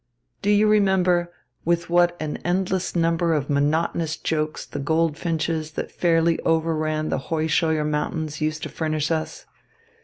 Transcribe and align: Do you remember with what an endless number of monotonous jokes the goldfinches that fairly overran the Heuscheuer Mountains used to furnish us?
Do 0.41 0.49
you 0.49 0.65
remember 0.67 1.31
with 1.63 1.87
what 1.87 2.19
an 2.19 2.37
endless 2.37 2.95
number 2.95 3.35
of 3.35 3.51
monotonous 3.51 4.17
jokes 4.17 4.65
the 4.65 4.79
goldfinches 4.79 5.73
that 5.73 5.91
fairly 5.91 6.39
overran 6.39 7.09
the 7.09 7.19
Heuscheuer 7.29 7.85
Mountains 7.85 8.41
used 8.41 8.63
to 8.63 8.69
furnish 8.69 9.11
us? 9.11 9.45